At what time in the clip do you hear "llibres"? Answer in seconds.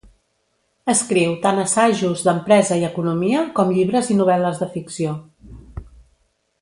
3.77-4.11